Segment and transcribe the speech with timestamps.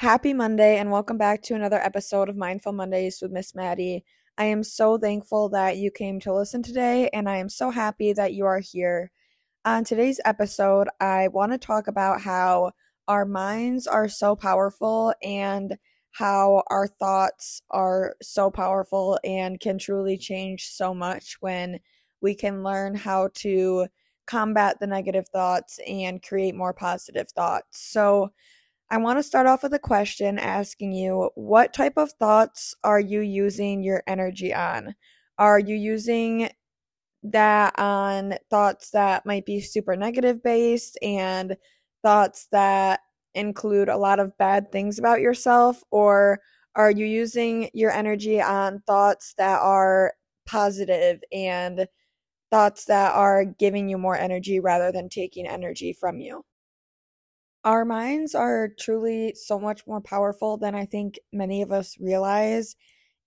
[0.00, 4.02] Happy Monday, and welcome back to another episode of Mindful Mondays with Miss Maddie.
[4.38, 8.14] I am so thankful that you came to listen today, and I am so happy
[8.14, 9.10] that you are here.
[9.66, 12.70] On today's episode, I want to talk about how
[13.08, 15.76] our minds are so powerful and
[16.12, 21.78] how our thoughts are so powerful and can truly change so much when
[22.22, 23.86] we can learn how to
[24.26, 27.82] combat the negative thoughts and create more positive thoughts.
[27.92, 28.30] So,
[28.92, 32.98] I want to start off with a question asking you what type of thoughts are
[32.98, 34.96] you using your energy on?
[35.38, 36.50] Are you using
[37.22, 41.56] that on thoughts that might be super negative based and
[42.02, 43.00] thoughts that
[43.34, 45.84] include a lot of bad things about yourself?
[45.92, 46.40] Or
[46.74, 50.14] are you using your energy on thoughts that are
[50.46, 51.86] positive and
[52.50, 56.44] thoughts that are giving you more energy rather than taking energy from you?
[57.64, 62.76] Our minds are truly so much more powerful than I think many of us realize.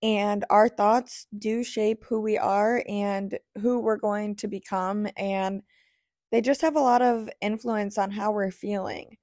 [0.04, 5.08] And our thoughts do shape who we are and who we're going to become.
[5.18, 5.64] And
[6.32, 9.18] they just have a lot of influence on how we're feeling.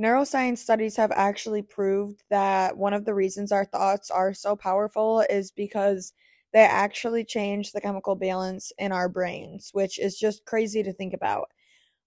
[0.00, 5.20] Neuroscience studies have actually proved that one of the reasons our thoughts are so powerful
[5.30, 6.12] is because
[6.52, 11.14] they actually change the chemical balance in our brains, which is just crazy to think
[11.14, 11.50] about.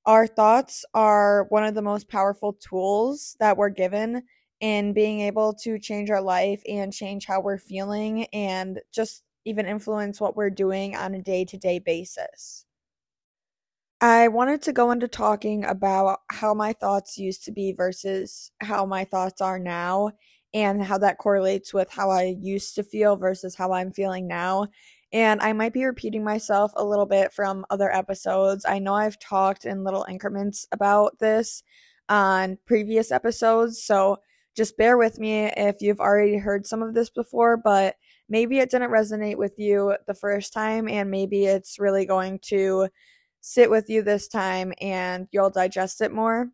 [0.09, 4.23] Our thoughts are one of the most powerful tools that we're given
[4.59, 9.67] in being able to change our life and change how we're feeling and just even
[9.67, 12.65] influence what we're doing on a day to day basis.
[14.01, 18.87] I wanted to go into talking about how my thoughts used to be versus how
[18.87, 20.09] my thoughts are now
[20.55, 24.69] and how that correlates with how I used to feel versus how I'm feeling now
[25.11, 28.65] and I might be repeating myself a little bit from other episodes.
[28.65, 31.63] I know I've talked in little increments about this
[32.09, 34.17] on previous episodes, so
[34.55, 37.95] just bear with me if you've already heard some of this before, but
[38.27, 42.89] maybe it didn't resonate with you the first time, and maybe it's really going to
[43.41, 46.49] sit with you this time and you'll digest it more.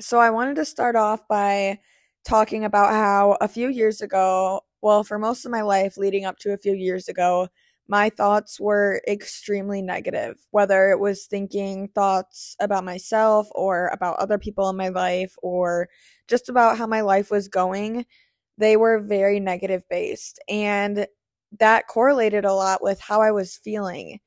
[0.00, 1.80] So, I wanted to start off by
[2.24, 6.38] talking about how a few years ago well, for most of my life leading up
[6.40, 7.48] to a few years ago,
[7.88, 14.38] my thoughts were extremely negative, whether it was thinking thoughts about myself or about other
[14.38, 15.88] people in my life or
[16.28, 18.04] just about how my life was going.
[18.58, 20.38] They were very negative based.
[20.48, 21.06] And
[21.58, 24.20] that correlated a lot with how I was feeling.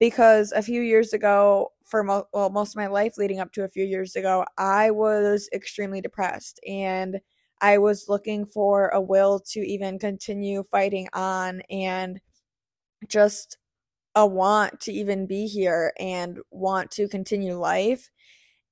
[0.00, 3.64] Because a few years ago, for mo- well, most of my life leading up to
[3.64, 7.20] a few years ago, I was extremely depressed and
[7.60, 12.20] I was looking for a will to even continue fighting on and
[13.08, 13.58] just
[14.14, 18.10] a want to even be here and want to continue life.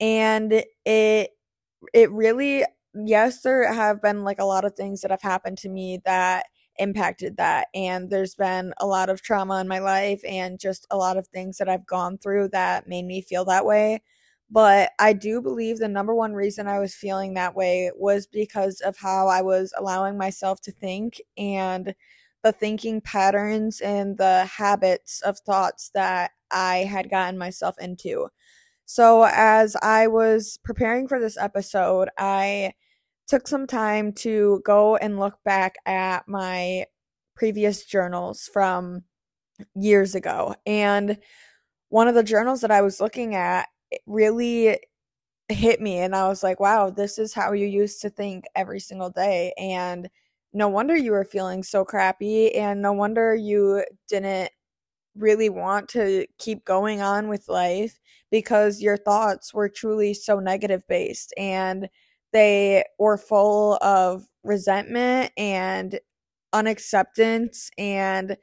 [0.01, 1.31] And it
[1.95, 5.69] it really yes, there have been like a lot of things that have happened to
[5.69, 6.47] me that
[6.79, 10.97] impacted that and there's been a lot of trauma in my life and just a
[10.97, 14.03] lot of things that I've gone through that made me feel that way
[14.51, 18.81] but I do believe the number one reason I was feeling that way was because
[18.81, 21.95] of how I was allowing myself to think and
[22.43, 28.29] the thinking patterns and the habits of thoughts that I had gotten myself into.
[28.87, 32.73] So, as I was preparing for this episode, I
[33.27, 36.87] took some time to go and look back at my
[37.37, 39.05] previous journals from
[39.75, 40.55] years ago.
[40.67, 41.19] And
[41.91, 43.69] one of the journals that I was looking at
[44.07, 44.79] really
[45.49, 48.81] hit me and I was like, wow, this is how you used to think every
[48.81, 50.09] single day and
[50.53, 54.51] no wonder you were feeling so crappy and no wonder you didn't
[55.17, 57.99] really want to keep going on with life
[58.31, 61.89] because your thoughts were truly so negative based and
[62.33, 65.99] they were full of resentment and
[66.53, 68.37] unacceptance and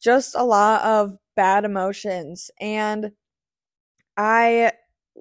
[0.00, 3.12] just a lot of bad emotions and
[4.16, 4.72] I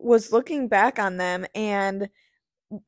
[0.01, 2.09] was looking back on them and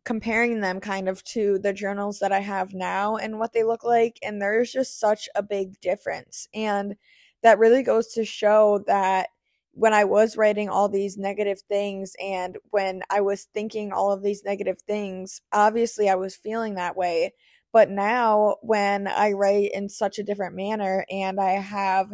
[0.03, 3.83] comparing them kind of to the journals that I have now and what they look
[3.83, 4.19] like.
[4.21, 6.47] And there's just such a big difference.
[6.53, 6.95] And
[7.43, 9.29] that really goes to show that
[9.71, 14.21] when I was writing all these negative things and when I was thinking all of
[14.21, 17.33] these negative things, obviously I was feeling that way.
[17.71, 22.11] But now, when I write in such a different manner and I have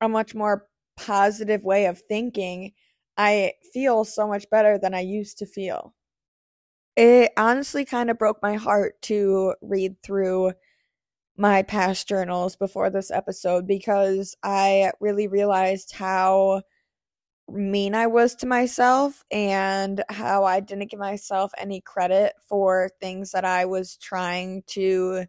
[0.00, 0.66] a much more
[0.96, 2.72] positive way of thinking,
[3.18, 5.94] I feel so much better than I used to feel.
[6.96, 10.52] It honestly kind of broke my heart to read through
[11.36, 16.62] my past journals before this episode because I really realized how
[17.48, 23.32] mean I was to myself and how I didn't give myself any credit for things
[23.32, 25.26] that I was trying to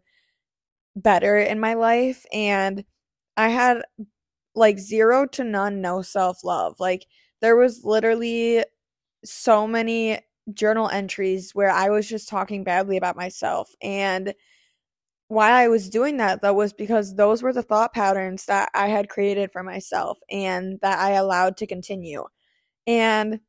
[0.96, 2.24] better in my life.
[2.32, 2.84] And
[3.36, 3.82] I had
[4.54, 6.76] like zero to none no self love.
[6.80, 7.06] Like,
[7.40, 8.64] there was literally
[9.24, 10.20] so many
[10.54, 13.74] journal entries where I was just talking badly about myself.
[13.82, 14.34] And
[15.28, 18.88] why I was doing that though was because those were the thought patterns that I
[18.88, 22.24] had created for myself and that I allowed to continue.
[22.86, 23.40] And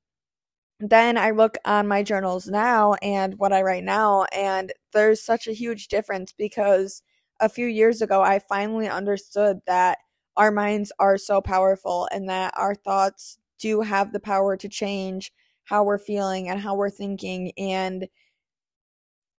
[0.79, 5.47] then I look on my journals now and what I write now, and there's such
[5.47, 7.03] a huge difference because
[7.39, 9.99] a few years ago I finally understood that
[10.37, 15.31] our minds are so powerful and that our thoughts do have the power to change
[15.65, 18.07] how we're feeling and how we're thinking and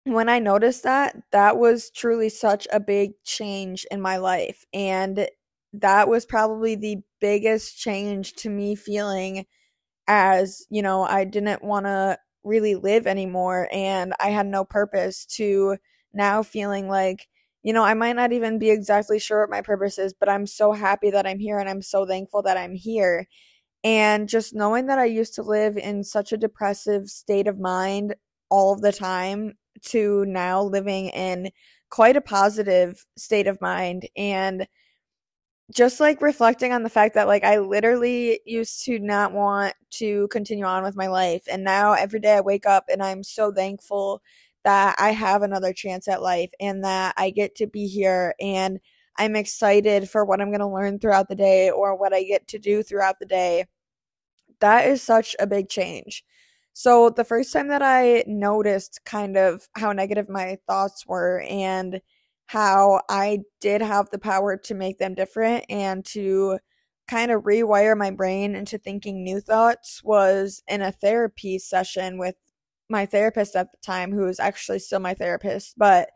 [0.06, 4.66] when I noticed that, that was truly such a big change in my life.
[4.74, 5.28] And
[5.74, 9.46] that was probably the biggest change to me feeling
[10.08, 15.26] as, you know, I didn't want to really live anymore and I had no purpose
[15.38, 15.78] to
[16.14, 17.28] now feeling like,
[17.64, 20.48] you know, I might not even be exactly sure what my purpose is, but I'm
[20.48, 23.28] so happy that I'm here and I'm so thankful that I'm here.
[23.84, 28.16] And just knowing that I used to live in such a depressive state of mind
[28.50, 31.52] all of the time to now living in
[31.90, 34.68] quite a positive state of mind and
[35.74, 40.28] just like reflecting on the fact that like I literally used to not want to
[40.28, 41.44] continue on with my life.
[41.50, 44.22] And now every day I wake up and I'm so thankful
[44.64, 48.80] that I have another chance at life and that I get to be here and
[49.18, 52.48] I'm excited for what I'm going to learn throughout the day or what I get
[52.50, 53.66] to do throughout the day.
[54.60, 56.24] That is such a big change.
[56.74, 62.02] So, the first time that I noticed kind of how negative my thoughts were and
[62.48, 66.60] how I did have the power to make them different and to
[67.08, 72.36] kind of rewire my brain into thinking new thoughts was in a therapy session with
[72.90, 75.78] my therapist at the time, who was actually still my therapist.
[75.78, 76.10] But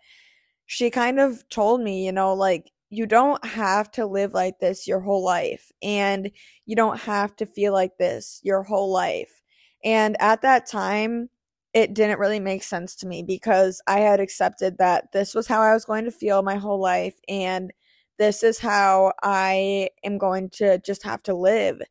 [0.65, 4.87] she kind of told me, you know, like, you don't have to live like this
[4.87, 6.31] your whole life, and
[6.65, 9.41] you don't have to feel like this your whole life
[9.85, 11.29] and at that time,
[11.73, 15.61] it didn't really make sense to me because I had accepted that this was how
[15.61, 17.71] I was going to feel my whole life and
[18.17, 21.81] this is how I am going to just have to live.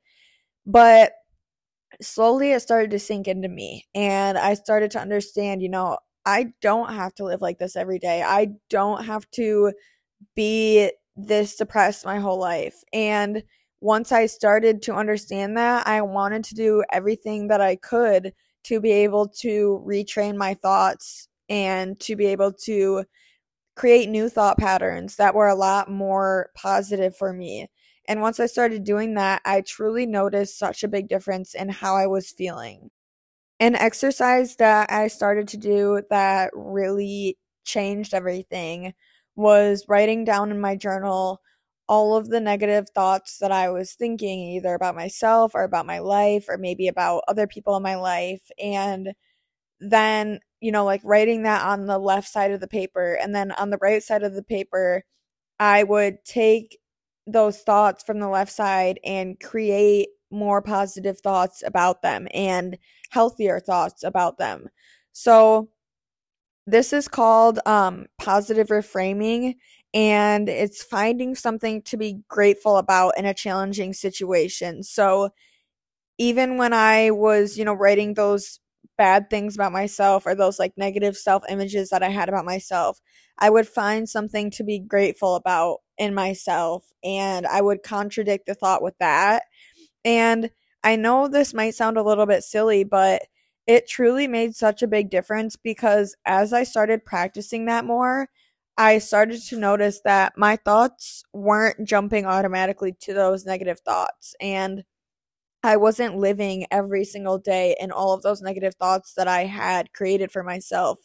[0.67, 1.13] But
[2.01, 6.53] slowly it started to sink into me and I started to understand, you know, I
[6.63, 8.23] don't have to live like this every day.
[8.23, 9.73] I don't have to
[10.35, 12.83] be this depressed my whole life.
[12.93, 13.43] And
[13.81, 18.33] once I started to understand that, I wanted to do everything that I could
[18.65, 23.05] to be able to retrain my thoughts and to be able to
[23.77, 27.69] create new thought patterns that were a lot more positive for me.
[28.07, 31.97] And once I started doing that, I truly noticed such a big difference in how
[31.97, 32.91] I was feeling.
[33.61, 38.95] An exercise that I started to do that really changed everything
[39.37, 41.41] was writing down in my journal
[41.89, 45.99] all of the negative thoughts that I was thinking, either about myself or about my
[45.99, 48.43] life, or maybe about other people in my life.
[48.63, 49.13] And
[49.81, 53.19] then, you know, like writing that on the left side of the paper.
[53.23, 55.05] And then on the right side of the paper,
[55.61, 56.79] I would take
[57.27, 62.79] those thoughts from the left side and create more positive thoughts about them and
[63.11, 64.69] healthier thoughts about them.
[65.13, 65.71] So,
[66.67, 69.57] this is called um, positive reframing
[69.93, 74.83] and it's finding something to be grateful about in a challenging situation.
[74.83, 75.31] So
[76.19, 78.61] even when I was, you know, writing those
[78.97, 83.01] bad things about myself or those like negative self images that I had about myself,
[83.39, 88.55] I would find something to be grateful about in myself and I would contradict the
[88.55, 89.45] thought with that.
[90.05, 90.51] And
[90.85, 93.23] I know this might sound a little bit silly, but
[93.67, 98.29] it truly made such a big difference because as I started practicing that more,
[98.77, 104.35] I started to notice that my thoughts weren't jumping automatically to those negative thoughts.
[104.41, 104.85] And
[105.63, 109.93] I wasn't living every single day in all of those negative thoughts that I had
[109.95, 110.99] created for myself.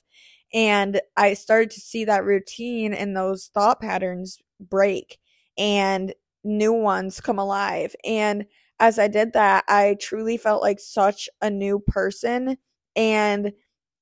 [0.54, 5.20] And I started to see that routine and those thought patterns break
[5.58, 6.14] and
[6.44, 7.96] new ones come alive.
[8.04, 8.46] And
[8.80, 12.58] as I did that, I truly felt like such a new person.
[12.96, 13.54] And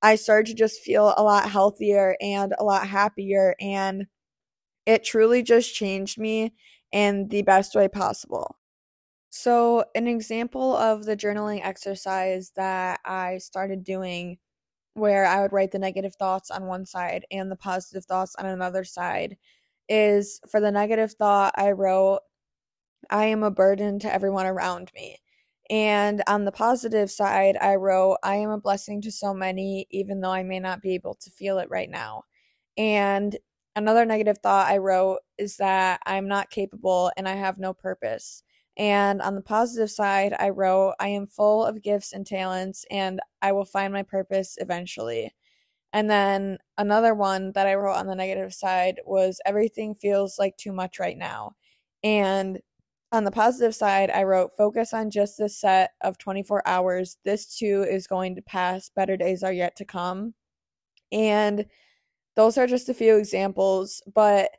[0.01, 3.55] I started to just feel a lot healthier and a lot happier.
[3.59, 4.07] And
[4.85, 6.53] it truly just changed me
[6.91, 8.57] in the best way possible.
[9.29, 14.37] So, an example of the journaling exercise that I started doing
[14.95, 18.45] where I would write the negative thoughts on one side and the positive thoughts on
[18.47, 19.37] another side
[19.89, 22.21] is for the negative thought, I wrote,
[23.09, 25.17] I am a burden to everyone around me.
[25.69, 30.21] And on the positive side, I wrote, I am a blessing to so many, even
[30.21, 32.23] though I may not be able to feel it right now.
[32.77, 33.37] And
[33.75, 38.43] another negative thought I wrote is that I'm not capable and I have no purpose.
[38.77, 43.19] And on the positive side, I wrote, I am full of gifts and talents and
[43.41, 45.33] I will find my purpose eventually.
[45.93, 50.57] And then another one that I wrote on the negative side was, everything feels like
[50.57, 51.55] too much right now.
[52.03, 52.59] And
[53.11, 57.17] on the positive side, I wrote, focus on just this set of 24 hours.
[57.23, 58.89] This too is going to pass.
[58.89, 60.33] Better days are yet to come.
[61.11, 61.65] And
[62.35, 64.01] those are just a few examples.
[64.13, 64.51] But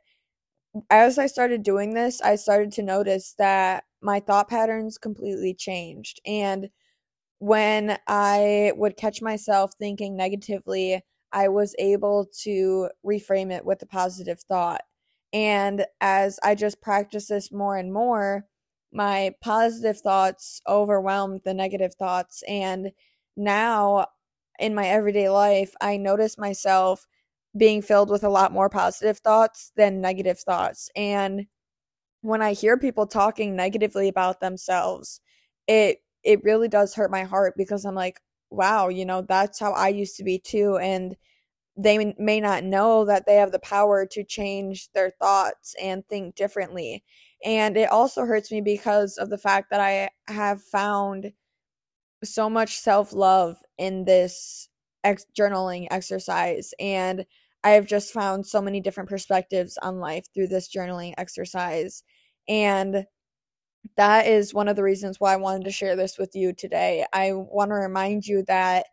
[0.89, 6.19] as I started doing this, I started to notice that my thought patterns completely changed.
[6.25, 6.69] And
[7.39, 11.01] when I would catch myself thinking negatively,
[11.31, 14.81] I was able to reframe it with a positive thought.
[15.33, 18.45] And as I just practice this more and more,
[18.91, 22.43] my positive thoughts overwhelmed the negative thoughts.
[22.47, 22.91] And
[23.37, 24.07] now
[24.59, 27.05] in my everyday life, I notice myself
[27.57, 30.89] being filled with a lot more positive thoughts than negative thoughts.
[30.95, 31.45] And
[32.21, 35.21] when I hear people talking negatively about themselves,
[35.67, 38.19] it it really does hurt my heart because I'm like,
[38.49, 41.15] wow, you know, that's how I used to be too and
[41.81, 46.35] they may not know that they have the power to change their thoughts and think
[46.35, 47.03] differently.
[47.45, 51.31] And it also hurts me because of the fact that I have found
[52.23, 54.67] so much self love in this
[55.05, 56.73] ex- journaling exercise.
[56.79, 57.25] And
[57.63, 62.03] I have just found so many different perspectives on life through this journaling exercise.
[62.49, 63.05] And
[63.95, 67.05] that is one of the reasons why I wanted to share this with you today.
[67.13, 68.87] I want to remind you that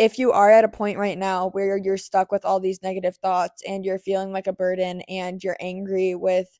[0.00, 3.18] if you are at a point right now where you're stuck with all these negative
[3.18, 6.58] thoughts and you're feeling like a burden and you're angry with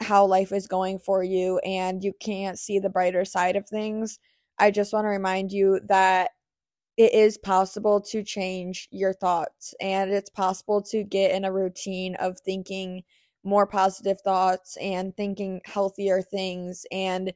[0.00, 4.18] how life is going for you and you can't see the brighter side of things,
[4.58, 6.32] I just want to remind you that
[6.96, 12.16] it is possible to change your thoughts and it's possible to get in a routine
[12.16, 13.04] of thinking
[13.44, 16.84] more positive thoughts and thinking healthier things.
[16.90, 17.32] And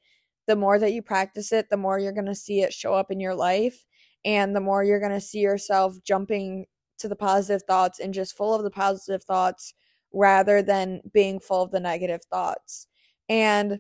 [0.49, 3.11] the more that you practice it the more you're going to see it show up
[3.11, 3.85] in your life
[4.25, 6.67] and the more you're going to see yourself jumping
[6.99, 9.75] to the positive thoughts and just full of the positive thoughts
[10.13, 12.87] rather than being full of the negative thoughts.
[13.29, 13.79] And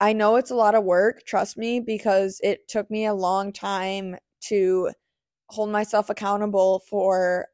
[0.00, 3.52] I know it's a lot of work, trust me, because it took me a long
[3.52, 4.16] time
[4.48, 4.90] to
[5.46, 7.46] hold myself accountable for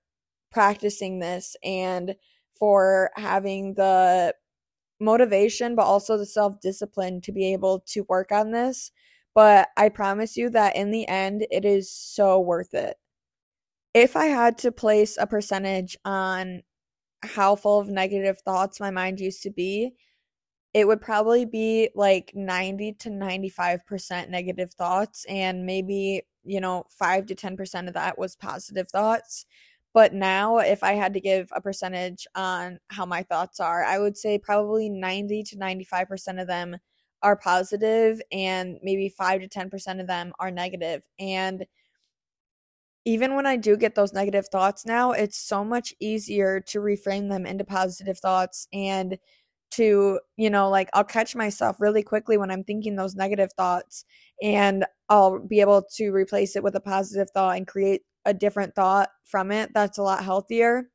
[0.50, 2.14] practicing this and
[2.58, 4.34] for having the
[4.98, 8.90] motivation, but also the self discipline to be able to work on this
[9.38, 12.96] but I promise you that in the end, it is so worth it.
[13.94, 16.62] If I had to place a percentage on
[17.22, 19.92] how full of negative thoughts my mind used to be,
[20.74, 27.26] it would probably be like 90 to 95% negative thoughts and maybe, you know, 5
[27.26, 29.46] to 10% of that was positive thoughts.
[29.94, 34.00] But now if I had to give a percentage on how my thoughts are, I
[34.00, 36.78] would say probably 90 to 95% of them
[37.22, 41.66] are positive and maybe 5 to 10% of them are negative and
[43.04, 47.30] even when I do get those negative thoughts now, it's so much easier to reframe
[47.30, 49.18] them into positive thoughts and
[49.70, 54.04] to, you know, like I'll catch myself really quickly when I'm thinking those negative thoughts
[54.42, 58.74] and I'll be able to replace it with a positive thought and create a different
[58.74, 60.90] thought from it that's a lot healthier.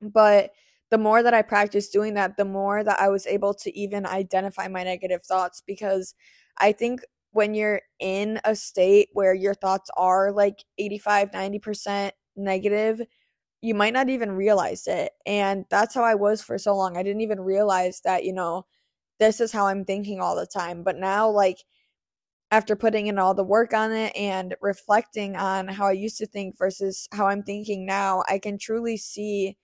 [0.00, 0.50] But
[0.92, 4.04] the more that I practiced doing that, the more that I was able to even
[4.04, 6.14] identify my negative thoughts because
[6.58, 13.00] I think when you're in a state where your thoughts are like 85, 90% negative,
[13.62, 15.12] you might not even realize it.
[15.24, 16.98] And that's how I was for so long.
[16.98, 18.66] I didn't even realize that, you know,
[19.18, 20.82] this is how I'm thinking all the time.
[20.82, 21.64] But now, like,
[22.50, 26.26] after putting in all the work on it and reflecting on how I used to
[26.26, 29.56] think versus how I'm thinking now, I can truly see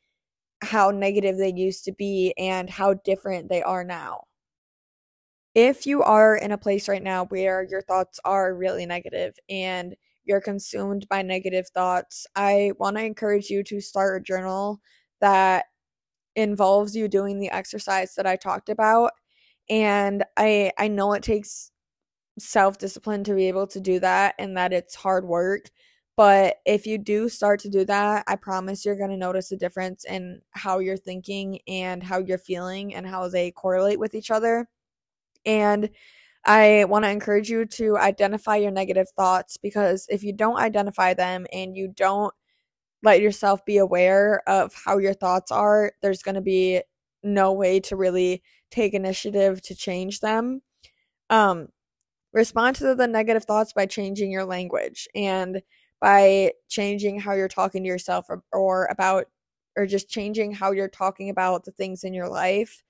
[0.62, 4.24] how negative they used to be and how different they are now.
[5.54, 9.96] If you are in a place right now where your thoughts are really negative and
[10.24, 14.80] you're consumed by negative thoughts, I want to encourage you to start a journal
[15.20, 15.66] that
[16.36, 19.12] involves you doing the exercise that I talked about.
[19.70, 21.70] And I I know it takes
[22.38, 25.70] self-discipline to be able to do that and that it's hard work,
[26.18, 29.56] but if you do start to do that, I promise you're going to notice a
[29.56, 34.32] difference in how you're thinking and how you're feeling and how they correlate with each
[34.32, 34.68] other.
[35.46, 35.90] And
[36.44, 41.14] I want to encourage you to identify your negative thoughts because if you don't identify
[41.14, 42.34] them and you don't
[43.04, 46.82] let yourself be aware of how your thoughts are, there's going to be
[47.22, 50.62] no way to really take initiative to change them.
[51.30, 51.68] Um,
[52.32, 55.62] respond to the negative thoughts by changing your language and
[56.00, 59.26] by changing how you're talking to yourself or, or about
[59.76, 62.82] or just changing how you're talking about the things in your life.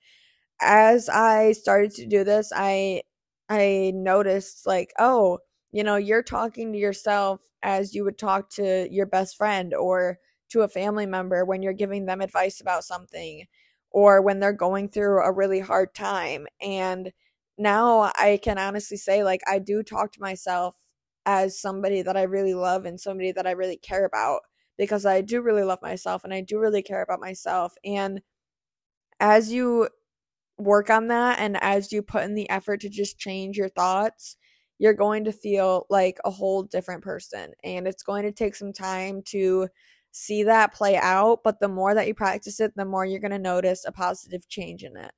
[0.61, 3.01] As i started to do this i
[3.49, 5.39] i noticed like oh
[5.71, 10.19] you know you're talking to yourself as you would talk to your best friend or
[10.49, 13.45] to a family member when you're giving them advice about something
[13.91, 16.47] or when they're going through a really hard time.
[16.61, 17.11] And
[17.57, 20.75] now I can honestly say like I do talk to myself
[21.29, 24.41] as somebody that I really love and somebody that I really care about
[24.79, 27.75] because I do really love myself and I do really care about myself.
[27.85, 28.21] And
[29.19, 29.89] as you
[30.57, 34.37] work on that and as you put in the effort to just change your thoughts
[34.79, 37.51] you're going to feel like a whole different person.
[37.65, 39.67] And it's going to take some time to
[40.11, 43.29] see that play out but the more that you practice it the more you're going
[43.29, 45.11] to notice a positive change in it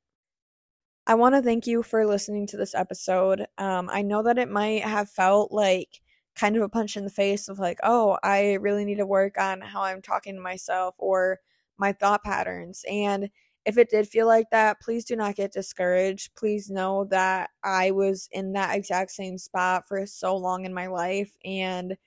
[1.08, 3.46] I want to thank you for listening to this episode.
[3.58, 6.01] Um, I know that it might have felt like
[6.36, 9.38] kind of a punch in the face of like, oh, I really need to work
[9.38, 11.39] on how I'm talking to myself or
[11.77, 12.86] my thought patterns.
[12.89, 13.29] And
[13.65, 16.36] if it did feel like that, please do not get discouraged.
[16.36, 20.88] Please know that I was in that exact same spot for so long in my
[20.88, 21.98] life and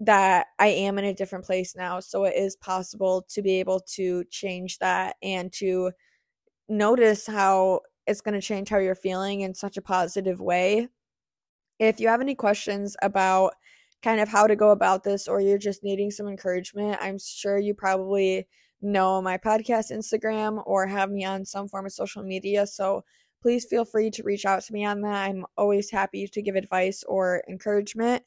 [0.00, 2.00] that I am in a different place now.
[2.00, 5.92] So it is possible to be able to change that and to
[6.68, 10.88] notice how it's going to change how you're feeling in such a positive way.
[11.78, 13.54] If you have any questions about
[14.02, 17.58] kind of how to go about this or you're just needing some encouragement, I'm sure
[17.58, 18.48] you probably
[18.82, 22.66] know my podcast Instagram or have me on some form of social media.
[22.66, 23.04] So
[23.42, 25.28] please feel free to reach out to me on that.
[25.28, 28.24] I'm always happy to give advice or encouragement.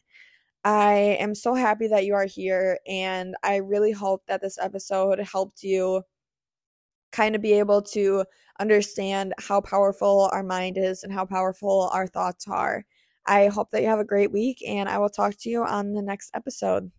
[0.64, 5.20] I am so happy that you are here, and I really hope that this episode
[5.20, 6.04] helped you
[7.14, 8.26] kind of be able to
[8.60, 12.86] understand how powerful our mind is and how powerful our thoughts are.
[13.26, 15.94] I hope that you have a great week, and I will talk to you on
[15.94, 16.92] the next episode.